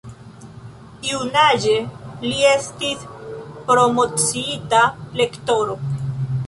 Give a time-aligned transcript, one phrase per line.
[1.09, 1.75] Junaĝe
[2.25, 3.05] li estis
[3.71, 4.83] promociita
[5.23, 5.81] Lektoro.